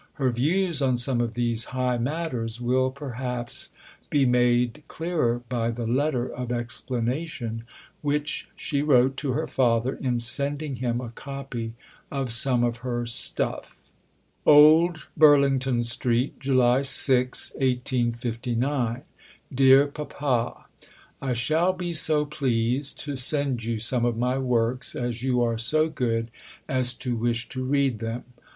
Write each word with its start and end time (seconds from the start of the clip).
Her 0.13 0.31
views 0.31 0.81
on 0.81 0.97
some 0.97 1.21
of 1.21 1.35
these 1.35 1.65
high 1.77 1.99
matters 1.99 2.59
will 2.59 2.89
perhaps 2.89 3.69
be 4.09 4.25
made 4.25 4.81
clearer 4.87 5.43
by 5.47 5.69
the 5.69 5.85
letter 5.85 6.25
of 6.27 6.51
explanation 6.51 7.65
which 8.01 8.49
she 8.55 8.81
wrote 8.81 9.15
to 9.17 9.33
her 9.33 9.45
father 9.45 9.93
in 9.93 10.19
sending 10.19 10.77
him 10.77 10.99
a 11.01 11.09
copy 11.11 11.73
of 12.09 12.31
some 12.31 12.63
of 12.63 12.77
her 12.77 13.05
"Stuff": 13.05 13.91
OLD 14.43 15.05
BURLINGTON 15.17 15.83
STREET, 15.83 16.39
July 16.39 16.81
6. 16.81 17.51
DEAR 19.53 19.85
PAPA 19.87 20.65
I 21.21 21.33
shall 21.33 21.73
be 21.73 21.93
so 21.93 22.25
pleased 22.25 22.99
to 23.01 23.15
send 23.15 23.63
you 23.63 23.77
some 23.77 24.05
of 24.05 24.17
my 24.17 24.39
"works," 24.39 24.95
as 24.95 25.21
you 25.21 25.43
are 25.43 25.59
so 25.59 25.89
good 25.89 26.31
as 26.67 26.95
to 26.95 27.15
wish 27.15 27.47
to 27.49 27.63
read 27.63 27.99
them. 27.99 28.23